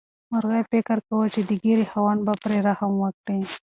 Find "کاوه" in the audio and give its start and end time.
1.07-1.25